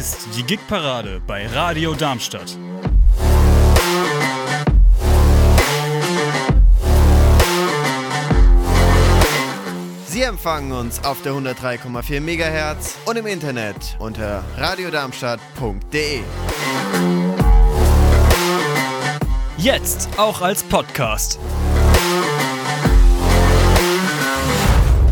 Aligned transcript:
ist 0.00 0.28
die 0.34 0.44
Gigparade 0.44 1.20
bei 1.26 1.46
Radio 1.48 1.92
Darmstadt. 1.92 2.56
Sie 10.06 10.22
empfangen 10.22 10.72
uns 10.72 11.04
auf 11.04 11.20
der 11.20 11.34
103,4 11.34 12.18
MHz 12.22 12.96
und 13.04 13.18
im 13.18 13.26
Internet 13.26 13.98
unter 13.98 14.42
radiodarmstadt.de. 14.56 16.22
Jetzt 19.58 20.08
auch 20.16 20.40
als 20.40 20.62
Podcast. 20.62 21.38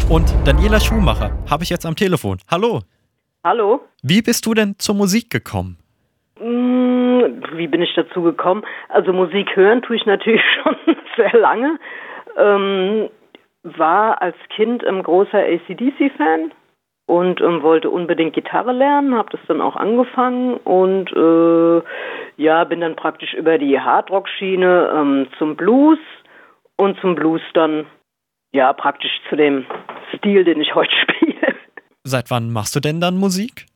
Und 0.08 0.34
Daniela 0.44 0.80
Schumacher 0.80 1.36
habe 1.46 1.64
ich 1.64 1.68
jetzt 1.68 1.84
am 1.84 1.94
Telefon. 1.94 2.38
Hallo. 2.50 2.80
Hallo. 3.44 3.80
Wie 4.02 4.22
bist 4.22 4.46
du 4.46 4.54
denn 4.54 4.74
zur 4.78 4.94
Musik 4.94 5.30
gekommen? 5.30 5.78
Hm, 6.38 7.42
wie 7.54 7.68
bin 7.68 7.82
ich 7.82 7.94
dazu 7.94 8.22
gekommen? 8.22 8.64
Also 8.88 9.12
Musik 9.12 9.54
hören 9.54 9.82
tue 9.82 9.96
ich 9.96 10.06
natürlich 10.06 10.42
schon 10.62 10.96
sehr 11.16 11.38
lange. 11.38 11.78
Ähm, 12.36 13.08
war 13.62 14.22
als 14.22 14.36
Kind 14.54 14.84
ein 14.84 15.02
großer 15.02 15.38
ACDC-Fan 15.38 16.52
und 17.06 17.40
ähm, 17.40 17.62
wollte 17.62 17.90
unbedingt 17.90 18.34
Gitarre 18.34 18.72
lernen, 18.72 19.14
habe 19.14 19.30
das 19.30 19.40
dann 19.48 19.60
auch 19.60 19.76
angefangen 19.76 20.58
und 20.58 21.10
äh, 21.12 21.82
ja, 22.36 22.64
bin 22.64 22.80
dann 22.80 22.96
praktisch 22.96 23.34
über 23.34 23.58
die 23.58 23.80
Hardrock-Schiene 23.80 24.92
ähm, 24.94 25.26
zum 25.38 25.56
Blues 25.56 25.98
und 26.76 27.00
zum 27.00 27.14
Blues 27.14 27.40
dann 27.54 27.86
ja 28.52 28.72
praktisch 28.72 29.20
zu 29.28 29.36
dem 29.36 29.64
Stil, 30.16 30.44
den 30.44 30.60
ich 30.60 30.74
heute 30.74 30.94
spiele. 31.02 31.47
Seit 32.08 32.30
wann 32.30 32.50
machst 32.50 32.74
du 32.74 32.80
denn 32.80 33.00
dann 33.00 33.16
Musik? 33.16 33.66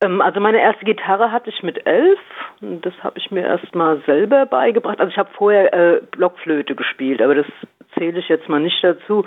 Ähm, 0.00 0.20
also 0.20 0.40
meine 0.40 0.60
erste 0.60 0.84
Gitarre 0.84 1.30
hatte 1.30 1.50
ich 1.50 1.62
mit 1.62 1.86
elf. 1.86 2.18
Das 2.60 2.94
habe 3.02 3.18
ich 3.18 3.30
mir 3.30 3.42
erst 3.42 3.74
mal 3.74 4.02
selber 4.06 4.46
beigebracht. 4.46 5.00
Also 5.00 5.10
ich 5.10 5.18
habe 5.18 5.30
vorher 5.36 5.72
äh, 5.72 6.00
Blockflöte 6.12 6.74
gespielt, 6.74 7.20
aber 7.20 7.34
das 7.34 7.46
zähle 7.96 8.18
ich 8.18 8.28
jetzt 8.28 8.48
mal 8.48 8.60
nicht 8.60 8.82
dazu. 8.82 9.26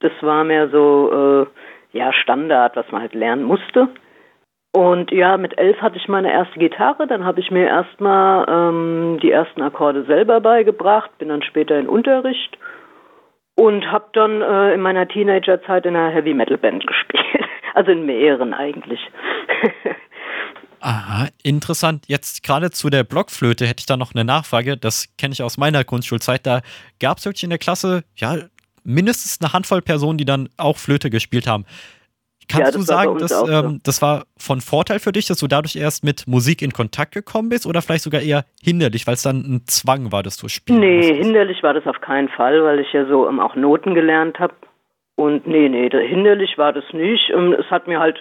Das 0.00 0.12
war 0.20 0.44
mehr 0.44 0.68
so 0.68 1.46
äh, 1.92 1.98
ja 1.98 2.12
Standard, 2.12 2.76
was 2.76 2.90
man 2.90 3.02
halt 3.02 3.14
lernen 3.14 3.44
musste. 3.44 3.88
Und 4.74 5.12
ja, 5.12 5.36
mit 5.36 5.58
elf 5.58 5.80
hatte 5.82 5.98
ich 5.98 6.08
meine 6.08 6.32
erste 6.32 6.58
Gitarre. 6.58 7.06
Dann 7.06 7.24
habe 7.24 7.40
ich 7.40 7.50
mir 7.50 7.66
erstmal 7.66 8.46
ähm, 8.48 9.18
die 9.22 9.30
ersten 9.30 9.60
Akkorde 9.60 10.04
selber 10.04 10.40
beigebracht, 10.40 11.10
bin 11.18 11.28
dann 11.28 11.42
später 11.42 11.78
in 11.78 11.88
Unterricht 11.88 12.56
und 13.54 13.90
habe 13.92 14.06
dann 14.14 14.40
äh, 14.40 14.74
in 14.74 14.80
meiner 14.80 15.06
Teenagerzeit 15.06 15.84
in 15.84 15.94
einer 15.94 16.10
Heavy 16.10 16.32
Metal 16.32 16.56
Band 16.56 16.86
gespielt. 16.86 17.41
Also 17.74 17.90
in 17.92 18.06
mehreren 18.06 18.54
eigentlich. 18.54 19.00
Aha, 20.80 21.28
interessant. 21.44 22.04
Jetzt 22.08 22.42
gerade 22.42 22.70
zu 22.72 22.90
der 22.90 23.04
Blockflöte 23.04 23.66
hätte 23.66 23.80
ich 23.80 23.86
da 23.86 23.96
noch 23.96 24.14
eine 24.14 24.24
Nachfrage. 24.24 24.76
Das 24.76 25.14
kenne 25.16 25.32
ich 25.32 25.42
aus 25.42 25.56
meiner 25.56 25.84
Grundschulzeit. 25.84 26.44
Da 26.44 26.60
gab 26.98 27.18
es 27.18 27.24
wirklich 27.24 27.44
in 27.44 27.50
der 27.50 27.60
Klasse, 27.60 28.02
ja, 28.16 28.36
mindestens 28.82 29.40
eine 29.40 29.52
Handvoll 29.52 29.80
Personen, 29.80 30.18
die 30.18 30.24
dann 30.24 30.48
auch 30.56 30.78
Flöte 30.78 31.08
gespielt 31.08 31.46
haben. 31.46 31.64
Kannst 32.48 32.72
ja, 32.72 32.78
du 32.78 32.84
sagen, 32.84 33.18
dass 33.18 33.30
ähm, 33.30 33.70
so. 33.70 33.78
das 33.84 34.02
war 34.02 34.24
von 34.36 34.60
Vorteil 34.60 34.98
für 34.98 35.12
dich, 35.12 35.26
dass 35.26 35.38
du 35.38 35.46
dadurch 35.46 35.76
erst 35.76 36.04
mit 36.04 36.26
Musik 36.26 36.60
in 36.60 36.72
Kontakt 36.72 37.14
gekommen 37.14 37.48
bist 37.48 37.66
oder 37.66 37.80
vielleicht 37.80 38.02
sogar 38.02 38.20
eher 38.20 38.44
hinderlich, 38.62 39.06
weil 39.06 39.14
es 39.14 39.22
dann 39.22 39.36
ein 39.38 39.62
Zwang 39.66 40.12
war, 40.12 40.22
dass 40.22 40.36
du 40.36 40.48
spielst? 40.48 40.80
Nee, 40.80 40.96
musstest? 40.96 41.22
hinderlich 41.22 41.62
war 41.62 41.74
das 41.74 41.86
auf 41.86 42.00
keinen 42.00 42.28
Fall, 42.28 42.62
weil 42.64 42.80
ich 42.80 42.92
ja 42.92 43.06
so 43.06 43.28
ähm, 43.28 43.38
auch 43.38 43.54
Noten 43.54 43.94
gelernt 43.94 44.38
habe. 44.38 44.54
Und 45.22 45.46
nee, 45.46 45.68
nee, 45.68 45.88
hinderlich 45.88 46.58
war 46.58 46.72
das 46.72 46.84
nicht. 46.92 47.30
Ähm, 47.30 47.52
es 47.52 47.70
hat 47.70 47.86
mir 47.86 48.00
halt 48.00 48.20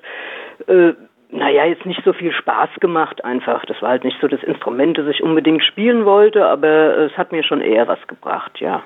äh, 0.67 0.93
naja, 1.31 1.65
jetzt 1.65 1.85
nicht 1.85 2.01
so 2.03 2.13
viel 2.13 2.33
Spaß 2.33 2.69
gemacht 2.79 3.23
einfach. 3.23 3.65
Das 3.65 3.81
war 3.81 3.89
halt 3.89 4.03
nicht 4.03 4.17
so 4.21 4.27
das 4.27 4.43
Instrument, 4.43 4.97
das 4.97 5.07
ich 5.07 5.23
unbedingt 5.23 5.63
spielen 5.63 6.05
wollte, 6.05 6.45
aber 6.45 6.97
es 6.97 7.17
hat 7.17 7.31
mir 7.31 7.43
schon 7.43 7.61
eher 7.61 7.87
was 7.87 7.99
gebracht, 8.07 8.59
ja. 8.59 8.83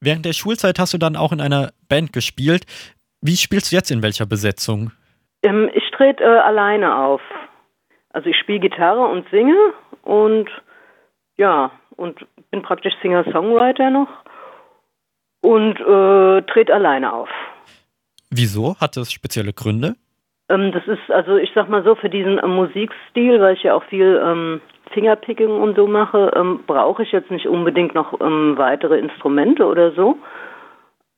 Während 0.00 0.24
der 0.24 0.34
Schulzeit 0.34 0.78
hast 0.78 0.94
du 0.94 0.98
dann 0.98 1.16
auch 1.16 1.32
in 1.32 1.40
einer 1.40 1.70
Band 1.88 2.12
gespielt. 2.12 2.64
Wie 3.20 3.36
spielst 3.36 3.72
du 3.72 3.76
jetzt 3.76 3.90
in 3.90 4.02
welcher 4.02 4.26
Besetzung? 4.26 4.92
Ähm, 5.42 5.70
ich 5.72 5.90
trete 5.90 6.22
äh, 6.22 6.26
alleine 6.26 6.94
auf. 6.96 7.22
Also 8.10 8.28
ich 8.28 8.36
spiele 8.36 8.60
Gitarre 8.60 9.06
und 9.06 9.28
singe 9.30 9.56
und 10.02 10.48
ja, 11.36 11.72
und 11.96 12.26
bin 12.50 12.62
praktisch 12.62 12.94
Singer-Songwriter 13.02 13.90
noch 13.90 14.08
und 15.40 15.78
äh, 15.80 16.42
trete 16.42 16.74
alleine 16.74 17.12
auf. 17.12 17.28
Wieso? 18.30 18.76
Hat 18.80 18.96
das 18.96 19.12
spezielle 19.12 19.52
Gründe? 19.52 19.94
Ähm, 20.48 20.72
das 20.72 20.86
ist, 20.86 21.10
also 21.10 21.36
ich 21.36 21.50
sag 21.54 21.68
mal 21.68 21.84
so, 21.84 21.94
für 21.94 22.08
diesen 22.08 22.38
ähm, 22.42 22.54
Musikstil, 22.56 23.40
weil 23.40 23.54
ich 23.54 23.62
ja 23.62 23.74
auch 23.74 23.84
viel 23.84 24.20
ähm, 24.24 24.60
Fingerpicking 24.92 25.50
und 25.50 25.76
so 25.76 25.86
mache, 25.86 26.32
ähm, 26.34 26.60
brauche 26.66 27.02
ich 27.02 27.12
jetzt 27.12 27.30
nicht 27.30 27.46
unbedingt 27.46 27.94
noch 27.94 28.20
ähm, 28.20 28.56
weitere 28.56 28.98
Instrumente 28.98 29.66
oder 29.66 29.92
so. 29.92 30.18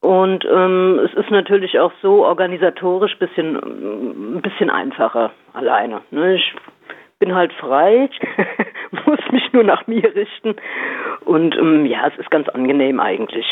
Und 0.00 0.46
ähm, 0.50 0.98
es 1.04 1.12
ist 1.14 1.30
natürlich 1.30 1.78
auch 1.78 1.92
so 2.00 2.24
organisatorisch 2.24 3.18
bisschen, 3.18 3.56
ein 4.36 4.42
bisschen 4.42 4.70
einfacher 4.70 5.30
alleine. 5.52 6.00
Ne? 6.10 6.36
Ich 6.36 6.54
bin 7.18 7.34
halt 7.34 7.52
frei, 7.52 8.08
muss 9.06 9.20
mich 9.30 9.52
nur 9.52 9.62
nach 9.62 9.86
mir 9.86 10.14
richten. 10.14 10.56
Und 11.26 11.54
ja, 11.86 12.08
es 12.08 12.18
ist 12.18 12.30
ganz 12.30 12.48
angenehm 12.48 12.98
eigentlich. 12.98 13.44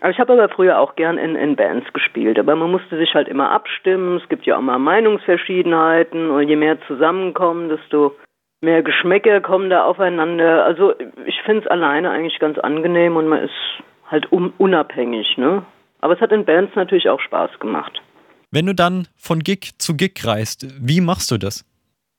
Aber 0.00 0.10
ich 0.10 0.18
habe 0.18 0.32
aber 0.32 0.48
früher 0.48 0.78
auch 0.78 0.96
gern 0.96 1.18
in, 1.18 1.36
in 1.36 1.56
Bands 1.56 1.92
gespielt, 1.92 2.38
aber 2.38 2.56
man 2.56 2.70
musste 2.70 2.96
sich 2.96 3.14
halt 3.14 3.28
immer 3.28 3.50
abstimmen. 3.50 4.20
Es 4.22 4.28
gibt 4.28 4.46
ja 4.46 4.56
auch 4.56 4.62
mal 4.62 4.78
Meinungsverschiedenheiten 4.78 6.30
und 6.30 6.48
je 6.48 6.56
mehr 6.56 6.78
zusammenkommen, 6.86 7.68
desto 7.68 8.16
mehr 8.60 8.82
Geschmäcker 8.82 9.40
kommen 9.40 9.70
da 9.70 9.84
aufeinander. 9.84 10.64
Also 10.64 10.94
ich 11.26 11.40
finde 11.42 11.62
es 11.64 11.66
alleine 11.66 12.10
eigentlich 12.10 12.38
ganz 12.38 12.58
angenehm 12.58 13.16
und 13.16 13.28
man 13.28 13.44
ist 13.44 13.82
halt 14.10 14.30
un 14.32 14.52
unabhängig, 14.58 15.36
ne? 15.36 15.64
Aber 16.00 16.14
es 16.14 16.20
hat 16.20 16.32
in 16.32 16.44
Bands 16.44 16.74
natürlich 16.74 17.08
auch 17.08 17.20
Spaß 17.20 17.58
gemacht. 17.60 18.02
Wenn 18.50 18.66
du 18.66 18.74
dann 18.74 19.08
von 19.16 19.40
Gig 19.40 19.78
zu 19.78 19.96
Gig 19.96 20.20
reist, 20.24 20.66
wie 20.80 21.00
machst 21.00 21.30
du 21.30 21.38
das? 21.38 21.64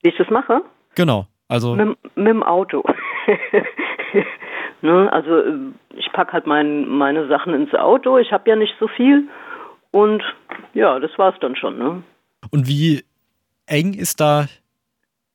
Wie 0.02 0.10
ich 0.10 0.18
das 0.18 0.30
mache? 0.30 0.62
Genau, 0.96 1.28
also. 1.48 1.76
Mit, 1.76 1.98
mit 2.16 2.28
dem 2.28 2.44
Auto. 2.44 2.84
Ne? 4.86 5.12
Also 5.12 5.40
äh, 5.40 5.58
ich 5.98 6.12
packe 6.14 6.34
halt 6.34 6.46
mein, 6.46 6.88
meine 6.88 7.28
Sachen 7.28 7.54
ins 7.56 7.74
Auto, 7.74 8.20
ich 8.20 8.32
habe 8.32 8.48
ja 8.50 8.56
nicht 8.56 8.76
so 8.80 8.88
viel 8.88 9.28
und 9.92 10.22
ja, 10.74 11.00
das 11.00 11.12
war's 11.18 11.36
dann 11.42 11.56
schon. 11.56 11.80
Ne? 11.80 12.04
Und 12.52 12.68
wie 12.68 13.04
eng 13.66 13.96
ist 13.96 14.22
da 14.22 14.46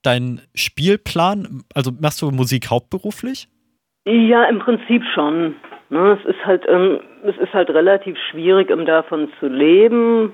dein 0.02 0.40
Spielplan? 0.54 1.64
Also 1.74 1.90
machst 2.00 2.22
du 2.22 2.30
Musik 2.30 2.70
hauptberuflich? 2.70 3.48
Ja, 4.04 4.44
im 4.44 4.60
Prinzip 4.60 5.02
schon. 5.14 5.56
Ne? 5.88 6.18
Es 6.20 6.24
ist 6.24 6.46
halt, 6.46 6.64
ähm, 6.68 7.00
es 7.24 7.36
ist 7.38 7.52
halt 7.52 7.70
relativ 7.70 8.16
schwierig, 8.30 8.70
um 8.70 8.86
davon 8.86 9.30
zu 9.40 9.48
leben. 9.48 10.32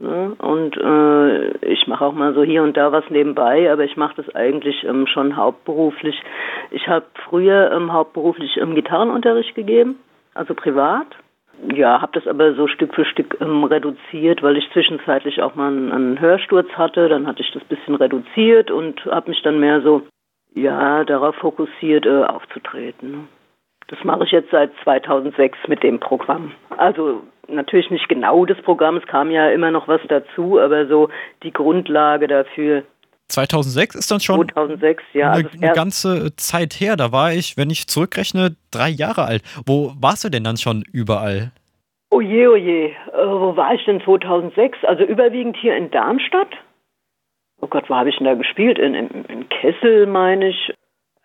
Ne? 0.00 0.36
Und 0.38 0.76
äh, 0.76 1.66
ich 1.66 1.86
mache 1.88 2.04
auch 2.04 2.12
mal 2.12 2.32
so 2.32 2.42
hier 2.44 2.62
und 2.62 2.76
da 2.76 2.92
was 2.92 3.04
nebenbei, 3.10 3.70
aber 3.70 3.84
ich 3.84 3.96
mache 3.96 4.22
das 4.22 4.34
eigentlich 4.34 4.84
ähm, 4.84 5.06
schon 5.08 5.36
hauptberuflich. 5.36 6.22
Ich 6.70 6.86
habe 6.86 7.06
früher 7.28 7.72
ähm, 7.72 7.92
hauptberuflich 7.92 8.58
ähm, 8.58 8.76
Gitarrenunterricht 8.76 9.56
gegeben, 9.56 9.96
also 10.34 10.54
privat. 10.54 11.08
Ja, 11.74 12.00
habe 12.00 12.12
das 12.12 12.28
aber 12.28 12.54
so 12.54 12.68
Stück 12.68 12.94
für 12.94 13.04
Stück 13.04 13.38
ähm, 13.40 13.64
reduziert, 13.64 14.44
weil 14.44 14.56
ich 14.56 14.70
zwischenzeitlich 14.72 15.42
auch 15.42 15.56
mal 15.56 15.72
einen, 15.72 15.90
einen 15.90 16.20
Hörsturz 16.20 16.68
hatte. 16.74 17.08
Dann 17.08 17.26
hatte 17.26 17.42
ich 17.42 17.50
das 17.50 17.64
bisschen 17.64 17.96
reduziert 17.96 18.70
und 18.70 19.04
habe 19.06 19.30
mich 19.30 19.42
dann 19.42 19.58
mehr 19.58 19.80
so 19.80 20.02
ja 20.54 21.02
darauf 21.04 21.34
fokussiert, 21.34 22.06
äh, 22.06 22.22
aufzutreten. 22.22 23.26
Das 23.88 23.98
mache 24.04 24.24
ich 24.24 24.30
jetzt 24.30 24.50
seit 24.50 24.70
2006 24.84 25.58
mit 25.66 25.82
dem 25.82 25.98
Programm. 25.98 26.52
Also 26.76 27.22
natürlich 27.48 27.90
nicht 27.90 28.08
genau 28.08 28.44
das 28.44 28.60
Programm, 28.62 28.96
es 28.96 29.06
kam 29.06 29.30
ja 29.30 29.50
immer 29.50 29.70
noch 29.70 29.88
was 29.88 30.00
dazu, 30.08 30.60
aber 30.60 30.86
so 30.86 31.08
die 31.42 31.52
Grundlage 31.52 32.26
dafür. 32.28 32.84
2006 33.28 33.94
ist 33.94 34.10
dann 34.10 34.20
schon 34.20 34.48
2006, 34.48 35.02
ja, 35.12 35.32
eine, 35.32 35.46
also 35.46 35.58
eine 35.60 35.72
ganze 35.72 36.36
Zeit 36.36 36.74
her. 36.74 36.96
Da 36.96 37.12
war 37.12 37.32
ich, 37.32 37.56
wenn 37.56 37.70
ich 37.70 37.86
zurückrechne, 37.86 38.56
drei 38.70 38.88
Jahre 38.88 39.24
alt. 39.24 39.42
Wo 39.66 39.92
warst 40.00 40.24
du 40.24 40.30
denn 40.30 40.44
dann 40.44 40.56
schon 40.56 40.82
überall? 40.92 41.50
Oh 42.10 42.22
je, 42.22 42.46
oh 42.46 42.56
je. 42.56 42.86
Äh, 42.86 42.94
wo 43.12 43.54
war 43.56 43.74
ich 43.74 43.84
denn 43.84 44.00
2006? 44.00 44.78
Also 44.84 45.04
überwiegend 45.04 45.56
hier 45.58 45.76
in 45.76 45.90
Darmstadt. 45.90 46.48
Oh 47.60 47.66
Gott, 47.66 47.90
wo 47.90 47.96
habe 47.96 48.08
ich 48.08 48.16
denn 48.16 48.26
da 48.26 48.34
gespielt? 48.34 48.78
In, 48.78 48.94
in, 48.94 49.24
in 49.26 49.48
Kessel, 49.48 50.06
meine 50.06 50.48
ich. 50.48 50.72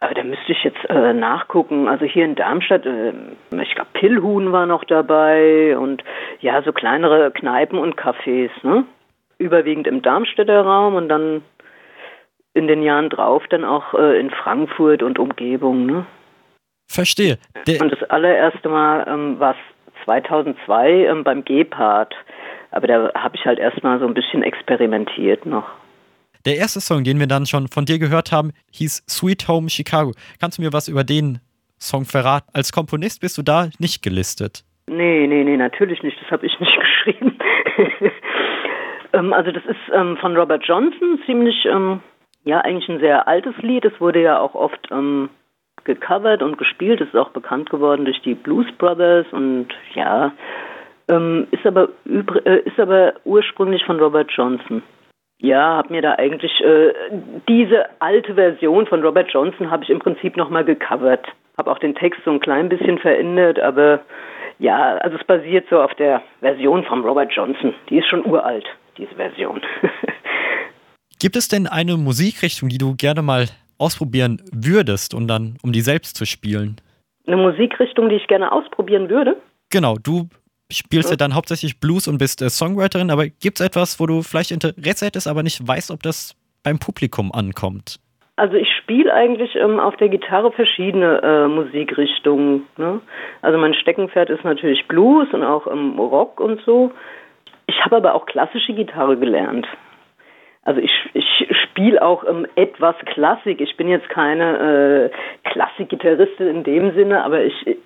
Aber 0.03 0.15
da 0.15 0.23
müsste 0.25 0.51
ich 0.51 0.61
jetzt 0.65 0.83
äh, 0.89 1.13
nachgucken. 1.13 1.87
Also 1.87 2.03
hier 2.03 2.25
in 2.25 2.35
Darmstadt, 2.35 2.85
äh, 2.85 3.13
ich 3.51 3.73
glaube, 3.73 3.89
Pillhuhn 3.93 4.51
war 4.51 4.65
noch 4.65 4.83
dabei 4.83 5.77
und 5.77 6.03
ja, 6.41 6.61
so 6.61 6.73
kleinere 6.73 7.31
Kneipen 7.31 7.79
und 7.79 7.95
Cafés, 7.95 8.49
ne? 8.63 8.83
Überwiegend 9.37 9.87
im 9.87 10.01
Darmstädter 10.01 10.61
Raum 10.61 10.95
und 10.95 11.07
dann 11.07 11.41
in 12.53 12.67
den 12.67 12.83
Jahren 12.83 13.09
drauf 13.09 13.43
dann 13.49 13.63
auch 13.63 13.93
äh, 13.93 14.19
in 14.19 14.29
Frankfurt 14.29 15.03
und 15.03 15.19
Umgebung, 15.19 15.85
ne? 15.85 16.05
Verstehe. 16.91 17.37
Der 17.65 17.79
und 17.79 17.93
das 17.93 18.03
allererste 18.09 18.67
Mal 18.67 19.05
ähm, 19.07 19.39
war 19.39 19.51
es 19.51 20.03
2002 20.03 21.05
ähm, 21.05 21.23
beim 21.23 21.45
Gepard. 21.45 22.13
Aber 22.71 22.87
da 22.87 23.13
habe 23.13 23.37
ich 23.37 23.45
halt 23.45 23.57
erstmal 23.57 23.99
so 23.99 24.05
ein 24.05 24.13
bisschen 24.13 24.43
experimentiert 24.43 25.45
noch. 25.45 25.69
Der 26.45 26.57
erste 26.57 26.81
Song, 26.81 27.05
den 27.05 27.19
wir 27.19 27.27
dann 27.27 27.45
schon 27.45 27.69
von 27.69 27.85
dir 27.85 27.99
gehört 27.99 28.33
haben, 28.33 28.51
hieß 28.73 29.05
Sweet 29.07 29.47
Home 29.47 29.69
Chicago. 29.69 30.11
Kannst 30.41 30.57
du 30.57 30.61
mir 30.61 30.73
was 30.73 30.89
über 30.89 31.05
den 31.05 31.39
Song 31.79 32.03
verraten? 32.03 32.49
Als 32.53 32.73
Komponist 32.73 33.21
bist 33.21 33.37
du 33.37 33.43
da 33.43 33.69
nicht 33.79 34.03
gelistet. 34.03 34.65
Nee, 34.87 35.25
nee, 35.27 35.45
nee, 35.45 35.55
natürlich 35.55 36.03
nicht. 36.03 36.21
Das 36.21 36.31
habe 36.31 36.45
ich 36.45 36.59
nicht 36.59 36.77
geschrieben. 36.77 37.37
ähm, 39.13 39.31
also 39.31 39.51
das 39.51 39.63
ist 39.65 39.79
ähm, 39.93 40.17
von 40.17 40.35
Robert 40.35 40.65
Johnson, 40.65 41.17
ziemlich, 41.25 41.65
ähm, 41.65 42.01
ja, 42.43 42.59
eigentlich 42.59 42.89
ein 42.89 42.99
sehr 42.99 43.25
altes 43.25 43.55
Lied. 43.61 43.85
Es 43.85 44.01
wurde 44.01 44.21
ja 44.21 44.37
auch 44.39 44.53
oft 44.53 44.89
ähm, 44.91 45.29
gecovert 45.85 46.43
und 46.43 46.57
gespielt. 46.57 46.99
Es 46.99 47.07
ist 47.07 47.15
auch 47.15 47.29
bekannt 47.29 47.69
geworden 47.69 48.03
durch 48.03 48.21
die 48.21 48.35
Blues 48.35 48.67
Brothers 48.77 49.27
und 49.31 49.67
ja, 49.95 50.33
ähm, 51.07 51.47
ist 51.51 51.65
aber 51.65 51.87
äh, 52.05 52.59
ist 52.65 52.79
aber 52.79 53.13
ursprünglich 53.23 53.85
von 53.85 53.97
Robert 53.97 54.29
Johnson. 54.31 54.83
Ja, 55.43 55.75
habe 55.75 55.91
mir 55.91 56.01
da 56.01 56.13
eigentlich 56.13 56.53
äh, 56.61 56.93
diese 57.49 57.85
alte 57.99 58.35
Version 58.35 58.87
von 58.87 59.03
Robert 59.03 59.29
Johnson 59.29 59.69
habe 59.69 59.83
ich 59.83 59.89
im 59.89 59.99
Prinzip 59.99 60.37
nochmal 60.37 60.63
gecovert. 60.63 61.27
Habe 61.57 61.69
auch 61.69 61.79
den 61.79 61.95
Text 61.95 62.21
so 62.23 62.31
ein 62.31 62.39
klein 62.39 62.69
bisschen 62.69 62.97
verändert, 62.97 63.59
aber 63.59 63.99
ja, 64.59 64.95
also 64.99 65.17
es 65.17 65.23
basiert 65.25 65.67
so 65.69 65.81
auf 65.81 65.93
der 65.95 66.21
Version 66.39 66.85
von 66.85 67.01
Robert 67.01 67.33
Johnson. 67.33 67.73
Die 67.89 67.97
ist 67.97 68.07
schon 68.07 68.25
uralt, 68.25 68.65
diese 68.97 69.13
Version. 69.15 69.59
Gibt 71.19 71.35
es 71.35 71.49
denn 71.49 71.67
eine 71.67 71.97
Musikrichtung, 71.97 72.69
die 72.69 72.77
du 72.77 72.95
gerne 72.95 73.21
mal 73.21 73.47
ausprobieren 73.77 74.41
würdest 74.53 75.13
und 75.13 75.27
dann, 75.27 75.57
um 75.61 75.73
die 75.73 75.81
selbst 75.81 76.15
zu 76.15 76.25
spielen? 76.25 76.77
Eine 77.27 77.35
Musikrichtung, 77.35 78.07
die 78.07 78.15
ich 78.15 78.27
gerne 78.27 78.49
ausprobieren 78.49 79.09
würde? 79.09 79.35
Genau, 79.69 79.97
du 80.01 80.29
spielst 80.77 81.09
ja, 81.09 81.13
ja 81.13 81.17
dann 81.17 81.35
hauptsächlich 81.35 81.79
Blues 81.79 82.07
und 82.07 82.17
bist 82.17 82.41
äh, 82.41 82.49
Songwriterin, 82.49 83.11
aber 83.11 83.27
gibt 83.27 83.59
es 83.59 83.65
etwas, 83.65 83.99
wo 83.99 84.05
du 84.05 84.21
vielleicht 84.21 84.51
Interesse 84.51 85.05
hättest, 85.05 85.27
aber 85.27 85.43
nicht 85.43 85.65
weißt, 85.65 85.91
ob 85.91 86.03
das 86.03 86.35
beim 86.63 86.79
Publikum 86.79 87.31
ankommt? 87.31 87.99
Also 88.35 88.55
ich 88.55 88.67
spiele 88.77 89.13
eigentlich 89.13 89.55
ähm, 89.55 89.79
auf 89.79 89.95
der 89.97 90.09
Gitarre 90.09 90.51
verschiedene 90.51 91.21
äh, 91.21 91.47
Musikrichtungen. 91.47 92.65
Ne? 92.77 92.99
Also 93.41 93.59
mein 93.59 93.75
Steckenpferd 93.75 94.29
ist 94.31 94.43
natürlich 94.43 94.87
Blues 94.87 95.27
und 95.33 95.43
auch 95.43 95.67
ähm, 95.67 95.99
Rock 95.99 96.39
und 96.39 96.59
so. 96.65 96.91
Ich 97.67 97.79
habe 97.85 97.97
aber 97.97 98.15
auch 98.15 98.25
klassische 98.25 98.73
Gitarre 98.73 99.17
gelernt. 99.17 99.67
Also 100.63 100.79
ich, 100.79 100.91
ich 101.13 101.47
spiele 101.63 102.01
auch 102.01 102.23
ähm, 102.27 102.47
etwas 102.55 102.95
Klassik. 103.05 103.61
Ich 103.61 103.77
bin 103.77 103.87
jetzt 103.87 104.09
keine 104.09 105.11
äh, 105.11 105.49
Klassikgitarristin 105.49 106.47
in 106.47 106.63
dem 106.63 106.93
Sinne, 106.95 107.23
aber 107.23 107.43
ich, 107.43 107.77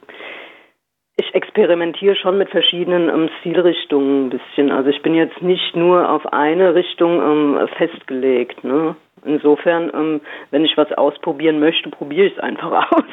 ich 1.17 1.33
experimentiere 1.33 2.15
schon 2.15 2.37
mit 2.37 2.49
verschiedenen 2.49 3.09
ähm, 3.09 3.29
Stilrichtungen 3.39 4.27
ein 4.27 4.29
bisschen. 4.29 4.71
Also 4.71 4.89
ich 4.89 5.01
bin 5.01 5.15
jetzt 5.15 5.41
nicht 5.41 5.75
nur 5.75 6.09
auf 6.09 6.31
eine 6.31 6.75
Richtung 6.75 7.21
ähm, 7.21 7.67
festgelegt. 7.75 8.63
Ne? 8.63 8.95
Insofern, 9.25 9.91
ähm, 9.93 10.21
wenn 10.51 10.63
ich 10.63 10.77
was 10.77 10.91
ausprobieren 10.93 11.59
möchte, 11.59 11.89
probiere 11.89 12.27
ich 12.27 12.33
es 12.33 12.39
einfach 12.39 12.91
aus. 12.91 13.03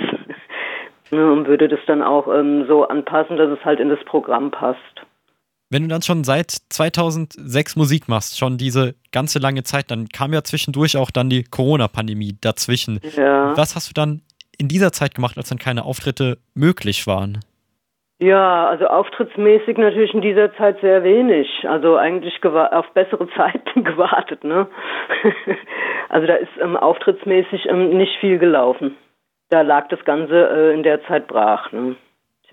ne? 1.10 1.32
Und 1.32 1.48
würde 1.48 1.68
das 1.68 1.80
dann 1.86 2.02
auch 2.02 2.28
ähm, 2.28 2.66
so 2.68 2.86
anpassen, 2.86 3.38
dass 3.38 3.50
es 3.50 3.64
halt 3.64 3.80
in 3.80 3.88
das 3.88 4.04
Programm 4.04 4.50
passt. 4.50 4.78
Wenn 5.70 5.84
du 5.84 5.88
dann 5.88 6.02
schon 6.02 6.24
seit 6.24 6.50
2006 6.50 7.74
Musik 7.76 8.06
machst, 8.06 8.38
schon 8.38 8.58
diese 8.58 8.94
ganze 9.12 9.38
lange 9.38 9.62
Zeit, 9.62 9.90
dann 9.90 10.08
kam 10.08 10.34
ja 10.34 10.44
zwischendurch 10.44 10.98
auch 10.98 11.10
dann 11.10 11.30
die 11.30 11.42
Corona-Pandemie 11.42 12.36
dazwischen. 12.40 13.00
Ja. 13.16 13.56
Was 13.56 13.74
hast 13.74 13.88
du 13.88 13.94
dann 13.94 14.20
in 14.58 14.68
dieser 14.68 14.92
Zeit 14.92 15.14
gemacht, 15.14 15.38
als 15.38 15.48
dann 15.48 15.58
keine 15.58 15.86
Auftritte 15.86 16.38
möglich 16.54 17.06
waren? 17.06 17.40
Ja, 18.20 18.69
also 18.69 18.87
auftrittsmäßig 18.87 19.76
natürlich 19.76 20.14
in 20.14 20.20
dieser 20.20 20.55
Zeit 20.55 20.81
sehr 20.81 21.02
wenig. 21.02 21.49
Also 21.69 21.96
eigentlich 21.96 22.43
auf 22.44 22.90
bessere 22.93 23.28
Zeiten 23.37 23.84
gewartet, 23.84 24.44
ne? 24.44 24.69
also 26.08 26.26
da 26.26 26.34
ist 26.34 26.52
ähm, 26.61 26.76
auftrittsmäßig 26.76 27.66
ähm, 27.69 27.96
nicht 27.96 28.16
viel 28.20 28.38
gelaufen. 28.38 28.96
Da 29.50 29.62
lag 29.62 29.88
das 29.88 30.05
Ganze 30.05 30.49
äh, 30.49 30.75
in 30.75 30.82
der 30.82 31.05
Zeit 31.05 31.26
brach, 31.26 31.72
ne? 31.72 31.96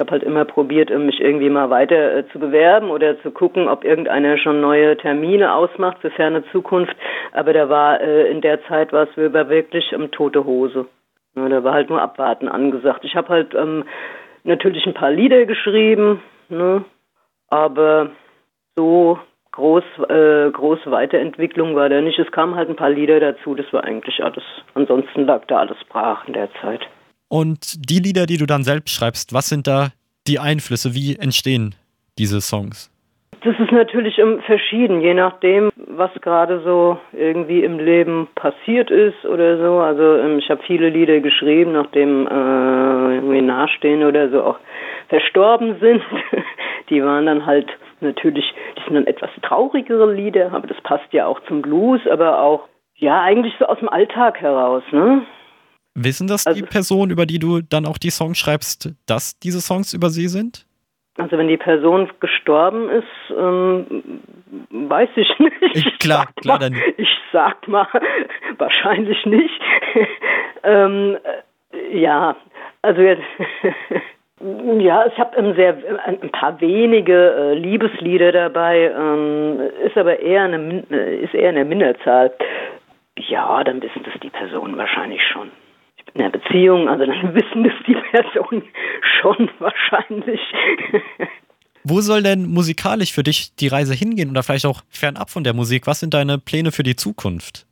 habe 0.02 0.12
halt 0.12 0.24
immer 0.24 0.44
probiert, 0.44 0.90
mich 0.90 1.22
irgendwie 1.22 1.50
mal 1.50 1.70
weiter 1.70 2.18
äh, 2.18 2.28
zu 2.30 2.40
bewerben 2.40 2.90
oder 2.90 3.22
zu 3.22 3.32
gucken, 3.32 3.70
ob 3.70 3.86
irgendeiner 3.86 4.38
schon 4.38 4.60
neue 4.60 4.98
Termine 4.98 5.54
ausmacht 5.54 6.00
für 6.02 6.10
ferne 6.10 6.44
Zukunft. 6.52 6.96
Aber 7.32 7.54
da 7.54 7.70
war 7.70 8.02
äh, 8.02 8.30
in 8.30 8.42
der 8.42 8.62
Zeit 8.66 8.92
war 8.92 9.08
es 9.08 9.16
wirklich 9.16 9.96
um, 9.96 10.12
tote 10.12 10.44
Hose. 10.44 10.88
Ja, 11.36 11.48
da 11.48 11.64
war 11.64 11.74
halt 11.74 11.90
nur 11.90 12.02
Abwarten 12.02 12.50
angesagt. 12.50 13.06
Ich 13.06 13.16
habe 13.16 13.30
halt 13.30 13.54
ähm, 13.54 13.86
natürlich 14.44 14.86
ein 14.86 14.94
paar 14.94 15.12
Lieder 15.12 15.46
geschrieben, 15.46 16.22
ne? 16.50 16.86
aber 17.48 18.12
so 18.76 19.20
groß, 19.52 19.84
äh, 20.10 20.52
große 20.52 20.90
Weiterentwicklung 20.92 21.76
war 21.76 21.90
da 21.90 22.02
nicht. 22.02 22.18
Es 22.20 22.32
kamen 22.32 22.56
halt 22.56 22.70
ein 22.70 22.76
paar 22.76 22.90
Lieder 22.90 23.20
dazu, 23.20 23.56
das 23.56 23.72
war 23.72 23.84
eigentlich 23.84 24.24
alles. 24.24 24.44
Ansonsten 24.74 25.26
lag 25.26 25.46
da 25.48 25.60
alles 25.60 25.78
brach 25.90 26.28
in 26.28 26.34
der 26.34 26.50
Zeit. 26.62 26.82
Und 27.28 27.90
die 27.90 28.00
Lieder, 28.00 28.26
die 28.26 28.38
du 28.38 28.46
dann 28.46 28.64
selbst 28.64 28.94
schreibst, 28.94 29.34
was 29.34 29.50
sind 29.50 29.68
da 29.68 29.90
die 30.28 30.40
Einflüsse? 30.40 30.94
Wie 30.94 31.16
entstehen 31.16 31.76
diese 32.18 32.42
Songs? 32.42 32.92
Das 33.44 33.60
ist 33.60 33.72
natürlich 33.72 34.22
verschieden, 34.46 35.02
je 35.02 35.16
nachdem, 35.16 35.72
was 35.76 36.12
gerade 36.22 36.62
so 36.62 37.00
irgendwie 37.12 37.64
im 37.64 37.80
Leben 37.80 38.28
passiert 38.36 38.92
ist 38.92 39.26
oder 39.26 39.58
so. 39.58 39.80
Also 39.80 40.18
ähm, 40.18 40.38
ich 40.38 40.50
habe 40.50 40.62
viele 40.68 40.90
Lieder 40.90 41.20
geschrieben, 41.22 41.72
nachdem 41.72 42.28
äh, 42.28 43.16
irgendwie 43.16 43.42
Nahestehende 43.42 44.08
oder 44.08 44.30
so 44.30 44.44
auch 44.44 44.60
verstorben 45.10 45.78
sind. 45.82 46.04
Die 46.90 47.04
waren 47.04 47.26
dann 47.26 47.46
halt 47.46 47.68
natürlich, 48.00 48.46
die 48.78 48.84
sind 48.84 48.94
dann 48.94 49.08
etwas 49.08 49.32
traurigere 49.42 50.14
Lieder, 50.14 50.52
aber 50.54 50.68
das 50.68 50.80
passt 50.84 51.12
ja 51.12 51.26
auch 51.26 51.40
zum 51.48 51.64
Blues, 51.64 52.02
aber 52.12 52.42
auch 52.42 52.68
ja 52.96 53.22
eigentlich 53.22 53.54
so 53.58 53.66
aus 53.66 53.80
dem 53.80 53.90
Alltag 53.90 54.40
heraus, 54.40 54.84
ne? 54.92 55.24
Wissen 55.96 56.28
das 56.28 56.46
also, 56.46 56.60
die 56.62 56.66
Personen, 56.66 57.12
über 57.12 57.26
die 57.26 57.40
du 57.40 57.62
dann 57.62 57.86
auch 57.86 57.98
die 57.98 58.12
Songs 58.12 58.38
schreibst, 58.38 58.94
dass 59.08 59.40
diese 59.40 59.62
Songs 59.62 59.94
über 59.94 60.10
sie 60.10 60.28
sind? 60.28 60.66
Also 61.22 61.38
wenn 61.38 61.48
die 61.48 61.58
Person 61.58 62.10
gestorben 62.20 62.90
ist, 62.90 63.38
ähm, 63.38 64.22
weiß 64.70 65.10
ich 65.16 65.40
nicht. 65.40 65.56
Ich, 65.74 66.00
klar, 66.00 66.26
sag 66.26 66.36
klar. 66.38 66.60
Mal, 66.60 66.70
dann. 66.70 66.82
Ich 66.98 67.18
sag 67.32 67.68
mal, 67.68 67.88
wahrscheinlich 68.58 69.26
nicht. 69.26 69.62
ähm, 70.64 71.18
ja, 71.94 72.36
also 72.82 73.02
jetzt. 73.02 73.24
Ja, 74.80 75.06
ich 75.06 75.20
habe 75.20 75.38
ähm, 75.38 75.54
sehr 75.54 75.78
ein 76.04 76.32
paar 76.32 76.60
wenige 76.62 77.14
äh, 77.14 77.54
Liebeslieder 77.54 78.32
dabei, 78.32 78.92
ähm, 78.92 79.60
ist 79.86 79.96
aber 79.96 80.20
eher 80.20 80.46
eine 80.46 80.80
ist 81.22 81.36
eher 81.36 81.50
eine 81.50 81.64
Minderzahl. 81.64 82.32
Ja, 83.20 83.64
dann 83.64 83.84
wissen 83.84 84.02
das 84.04 84.20
die 84.24 84.32
Personen 84.32 84.76
wahrscheinlich 84.78 85.22
schon 85.28 85.52
in 86.14 86.22
der 86.22 86.30
Beziehung, 86.30 86.90
also 86.90 87.06
dann 87.06 87.34
wissen 87.36 87.64
das 87.64 87.74
die 87.88 87.96
Personen 88.12 88.64
schon 89.22 89.50
wahrscheinlich. 89.60 90.42
Wo 91.84 92.02
soll 92.02 92.22
denn 92.22 92.48
musikalisch 92.48 93.12
für 93.12 93.24
dich 93.24 93.56
die 93.56 93.68
Reise 93.68 93.94
hingehen 93.94 94.30
oder 94.30 94.44
vielleicht 94.44 94.66
auch 94.66 94.82
fernab 94.90 95.30
von 95.30 95.44
der 95.44 95.54
Musik? 95.54 95.88
Was 95.88 96.00
sind 96.00 96.14
deine 96.14 96.38
Pläne 96.38 96.72
für 96.72 96.84
die 96.84 96.96
Zukunft? 96.96 97.66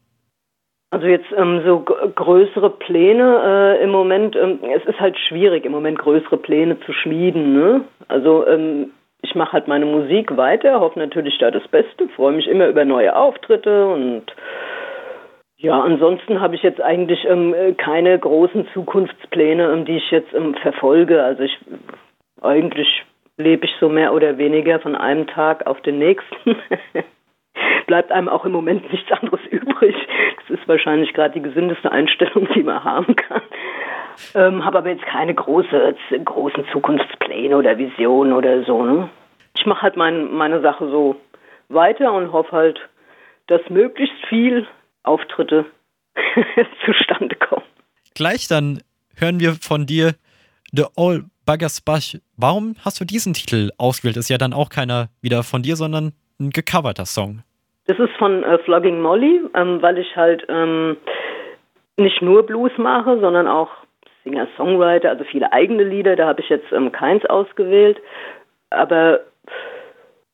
Also 0.92 1.06
jetzt 1.06 1.32
ähm, 1.38 1.62
so 1.64 1.82
größere 1.82 2.72
Pläne 2.72 3.78
äh, 3.80 3.84
im 3.84 3.92
Moment, 3.92 4.36
ähm, 4.36 4.60
es 4.76 4.84
ist 4.86 5.00
halt 5.00 5.16
schwierig 5.28 5.64
im 5.66 5.72
Moment 5.72 6.00
größere 6.00 6.38
Pläne 6.38 6.80
zu 6.80 6.94
schmieden. 6.94 7.54
Ne? 7.54 7.82
Also 8.08 8.48
ähm, 8.48 8.90
ich 9.22 9.36
mache 9.36 9.54
halt 9.54 9.68
meine 9.68 9.86
Musik 9.86 10.36
weiter, 10.36 10.80
hoffe 10.80 10.98
natürlich 10.98 11.38
da 11.38 11.52
das 11.52 11.68
Beste, 11.68 12.08
freue 12.16 12.34
mich 12.34 12.48
immer 12.48 12.68
über 12.68 12.86
neue 12.86 13.16
Auftritte 13.16 13.88
und 13.88 14.24
ja, 15.62 15.78
ansonsten 15.82 16.40
habe 16.40 16.56
ich 16.56 16.64
jetzt 16.64 16.82
eigentlich 16.82 17.26
ähm, 17.26 17.54
keine 17.78 18.18
großen 18.18 18.66
Zukunftspläne, 18.74 19.74
ähm, 19.74 19.84
die 19.84 19.98
ich 19.98 20.10
jetzt 20.10 20.34
ähm, 20.34 20.56
verfolge. 20.56 21.22
Also 21.22 21.44
ich 21.44 21.58
eigentlich 22.42 22.88
lebe 23.36 23.66
ich 23.66 23.72
so 23.82 23.90
mehr 23.90 24.14
oder 24.14 24.38
weniger 24.38 24.80
von 24.80 24.96
einem 24.96 25.28
Tag 25.28 25.68
auf 25.68 25.82
den 25.82 26.00
nächsten. 26.00 26.56
Bleibt 27.88 28.10
einem 28.14 28.30
auch 28.30 28.46
im 28.46 28.54
Moment 28.54 28.90
nichts 28.90 29.12
anderes 29.12 29.42
übrig. 29.52 29.96
Das 30.48 30.58
ist 30.58 30.68
wahrscheinlich 30.68 31.14
gerade 31.14 31.34
die 31.34 31.42
gesündeste 31.42 31.92
Einstellung, 31.92 32.48
die 32.56 32.64
man 32.64 32.82
haben 32.82 33.18
kann. 33.18 33.42
Ähm, 34.36 34.64
habe 34.64 34.78
aber 34.78 34.90
jetzt 34.90 35.06
keine 35.06 35.34
große, 35.34 35.96
großen 36.24 36.68
Zukunftspläne 36.72 37.58
oder 37.58 37.78
Visionen 37.78 38.32
oder 38.32 38.64
so. 38.64 38.82
Ne? 38.84 39.10
Ich 39.58 39.66
mache 39.66 39.82
halt 39.82 39.98
mein, 39.98 40.32
meine 40.32 40.62
Sache 40.62 40.88
so 40.88 41.18
weiter 41.68 42.14
und 42.14 42.32
hoffe 42.32 42.54
halt, 42.54 42.80
dass 43.48 43.62
möglichst 43.70 44.26
viel 44.28 44.66
Auftritte 45.10 45.66
zustande 46.86 47.36
kommen. 47.36 47.66
Gleich 48.16 48.48
dann 48.48 48.82
hören 49.16 49.40
wir 49.40 49.54
von 49.54 49.86
dir 49.86 50.14
The 50.72 50.86
All 50.96 51.26
Buggers 51.46 51.82
Bush. 51.82 52.18
Warum 52.38 52.76
hast 52.86 53.02
du 53.02 53.06
diesen 53.06 53.34
Titel 53.34 53.72
ausgewählt? 53.78 54.18
Ist 54.18 54.30
ja 54.30 54.38
dann 54.38 54.54
auch 54.54 54.70
keiner 54.70 55.10
wieder 55.22 55.42
von 55.44 55.64
dir, 55.64 55.76
sondern 55.76 56.14
ein 56.40 56.52
gecoverter 56.52 57.06
Song. 57.06 57.44
Das 57.88 57.98
ist 57.98 58.14
von 58.20 58.44
äh, 58.44 58.60
Flogging 58.60 59.02
Molly, 59.02 59.42
ähm, 59.56 59.82
weil 59.82 59.98
ich 59.98 60.16
halt 60.16 60.46
ähm, 60.48 60.98
nicht 61.98 62.22
nur 62.22 62.46
Blues 62.46 62.72
mache, 62.78 63.20
sondern 63.20 63.48
auch 63.48 63.70
Singer-Songwriter, 64.24 65.10
also 65.10 65.24
viele 65.24 65.52
eigene 65.52 65.84
Lieder. 65.84 66.16
Da 66.16 66.28
habe 66.28 66.42
ich 66.42 66.50
jetzt 66.50 66.72
ähm, 66.72 66.92
keins 66.92 67.26
ausgewählt. 67.26 67.98
Aber 68.70 69.22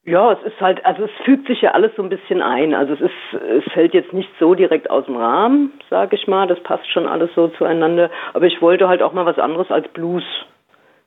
Ja, 0.06 0.34
es 0.34 0.54
ist 0.54 0.62
halt, 0.62 0.86
also 0.86 1.06
es 1.06 1.12
fügt 1.26 1.48
sich 1.48 1.62
ja 1.62 1.72
alles 1.72 1.92
so 1.96 2.04
ein 2.04 2.10
bisschen 2.10 2.42
ein. 2.44 2.76
Also 2.76 2.94
es 2.94 3.02
ist, 3.02 3.42
es 3.42 3.74
fällt 3.74 3.96
jetzt 3.96 4.14
nicht 4.14 4.30
so 4.40 4.54
direkt 4.54 4.90
aus 4.92 5.06
dem 5.06 5.18
Rahmen, 5.18 5.74
sage 5.90 6.16
ich 6.16 6.28
mal. 6.28 6.48
Das 6.48 6.62
passt 6.62 6.88
schon 6.92 7.08
alles 7.08 7.32
so 7.36 7.48
zueinander. 7.48 8.12
Aber 8.34 8.46
ich 8.46 8.62
wollte 8.62 8.88
halt 8.88 9.02
auch 9.02 9.14
mal 9.14 9.26
was 9.26 9.40
anderes 9.40 9.72
als 9.72 9.88
Blues 9.94 10.24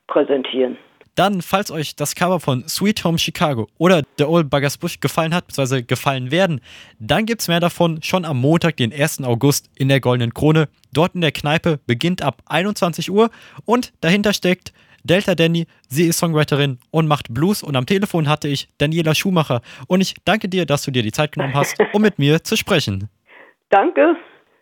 präsentieren. 0.07 0.77
Dann, 1.15 1.41
falls 1.41 1.71
euch 1.71 1.95
das 1.95 2.13
Cover 2.13 2.39
von 2.39 2.67
Sweet 2.67 3.03
Home 3.03 3.17
Chicago 3.17 3.67
oder 3.77 4.03
The 4.17 4.25
Old 4.25 4.49
Buggers 4.49 4.77
Bush 4.77 4.99
gefallen 4.99 5.33
hat, 5.33 5.47
bzw. 5.47 5.81
gefallen 5.81 6.31
werden, 6.31 6.61
dann 6.99 7.25
gibt 7.25 7.41
es 7.41 7.47
mehr 7.47 7.59
davon 7.59 8.01
schon 8.01 8.25
am 8.25 8.39
Montag, 8.39 8.77
den 8.77 8.93
1. 8.93 9.23
August 9.23 9.69
in 9.77 9.87
der 9.87 10.01
Goldenen 10.01 10.33
Krone. 10.33 10.67
Dort 10.93 11.15
in 11.15 11.21
der 11.21 11.31
Kneipe 11.31 11.79
beginnt 11.87 12.21
ab 12.21 12.41
21 12.47 13.11
Uhr 13.11 13.29
und 13.65 13.91
dahinter 14.01 14.33
steckt 14.33 14.73
Delta 15.03 15.35
Danny, 15.35 15.65
sie 15.87 16.07
ist 16.07 16.19
Songwriterin 16.19 16.79
und 16.91 17.07
macht 17.07 17.33
Blues 17.33 17.63
und 17.63 17.75
am 17.75 17.85
Telefon 17.85 18.27
hatte 18.27 18.47
ich 18.47 18.67
Daniela 18.77 19.15
Schumacher 19.15 19.61
und 19.87 20.01
ich 20.01 20.15
danke 20.25 20.49
dir, 20.49 20.65
dass 20.65 20.83
du 20.83 20.91
dir 20.91 21.03
die 21.03 21.11
Zeit 21.11 21.31
genommen 21.31 21.53
hast, 21.53 21.77
um 21.93 22.01
mit 22.01 22.19
mir 22.19 22.43
zu 22.43 22.55
sprechen. 22.55 23.09
Danke. 23.69 24.15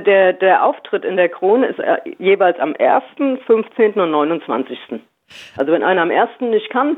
Der, 0.05 0.33
der 0.33 0.63
Auftritt 0.63 1.05
in 1.05 1.15
der 1.15 1.29
Krone 1.29 1.67
ist 1.67 1.79
äh, 1.79 1.97
jeweils 2.19 2.59
am 2.59 2.75
1., 2.77 3.03
15. 3.45 3.93
und 3.93 4.11
29. 4.11 4.77
Also 5.55 5.71
wenn 5.71 5.81
einer 5.81 6.01
am 6.01 6.11
1. 6.11 6.29
nicht 6.41 6.69
kann, 6.69 6.97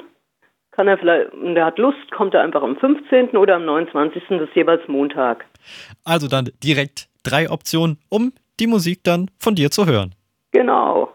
kann 0.72 0.88
er 0.88 0.98
vielleicht, 0.98 1.34
und 1.34 1.56
der 1.56 1.66
hat 1.66 1.78
Lust, 1.78 2.12
kommt 2.12 2.34
er 2.34 2.42
einfach 2.42 2.64
am 2.64 2.78
15. 2.78 3.38
oder 3.38 3.56
am 3.56 3.66
29. 3.66 4.24
Das 4.30 4.42
ist 4.42 4.56
jeweils 4.56 4.86
Montag. 4.88 5.46
Also 6.04 6.28
dann 6.28 6.50
direkt 6.64 7.08
drei 7.24 7.50
Optionen, 7.50 8.00
um 8.10 8.34
die 8.60 8.68
Musik 8.68 9.04
dann 9.04 9.30
von 9.40 9.56
dir 9.56 9.72
zu 9.72 9.86
hören. 9.86 10.16
Genau. 10.52 11.14